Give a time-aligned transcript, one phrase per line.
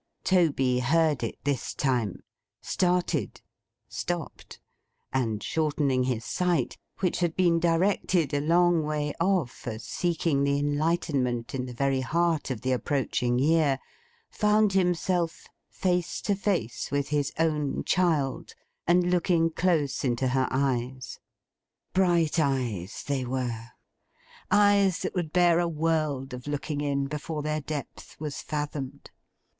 [0.23, 2.23] Toby heard it this time;
[2.59, 3.39] started;
[3.87, 4.59] stopped;
[5.13, 10.57] and shortening his sight, which had been directed a long way off as seeking the
[10.57, 13.77] enlightenment in the very heart of the approaching year,
[14.31, 18.55] found himself face to face with his own child,
[18.87, 21.19] and looking close into her eyes.
[21.93, 23.67] Bright eyes they were.
[24.49, 29.11] Eyes that would bear a world of looking in, before their depth was fathomed.